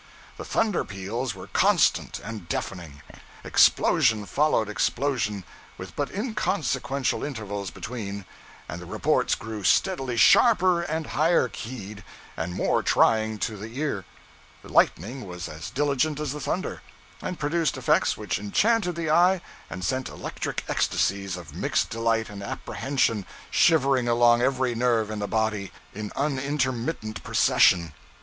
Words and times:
The 0.37 0.45
thunder 0.45 0.83
peals 0.83 1.35
were 1.35 1.45
constant 1.45 2.19
and 2.23 2.49
deafening; 2.49 3.03
explosion 3.43 4.25
followed 4.25 4.67
explosion 4.67 5.43
with 5.77 5.95
but 5.95 6.09
inconsequential 6.11 7.23
intervals 7.23 7.69
between, 7.69 8.25
and 8.67 8.81
the 8.81 8.87
reports 8.87 9.35
grew 9.35 9.63
steadily 9.63 10.17
sharper 10.17 10.81
and 10.81 11.05
higher 11.05 11.47
keyed, 11.49 12.03
and 12.35 12.55
more 12.55 12.81
trying 12.81 13.37
to 13.45 13.55
the 13.55 13.77
ear; 13.77 14.03
the 14.63 14.69
lightning 14.73 15.27
was 15.27 15.47
as 15.47 15.69
diligent 15.69 16.19
as 16.19 16.31
the 16.31 16.41
thunder, 16.41 16.81
and 17.21 17.37
produced 17.37 17.77
effects 17.77 18.17
which 18.17 18.39
enchanted 18.39 18.95
the 18.95 19.11
eye 19.11 19.39
and 19.69 19.85
sent 19.85 20.09
electric 20.09 20.63
ecstasies 20.67 21.37
of 21.37 21.53
mixed 21.53 21.91
delight 21.91 22.27
and 22.27 22.41
apprehension 22.41 23.23
shivering 23.51 24.07
along 24.07 24.41
every 24.41 24.73
nerve 24.73 25.11
in 25.11 25.19
the 25.19 25.27
body 25.27 25.71
in 25.93 26.11
unintermittent 26.15 27.21
procession. 27.23 27.93